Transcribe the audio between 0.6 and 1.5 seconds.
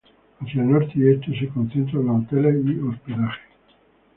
el norte y este, se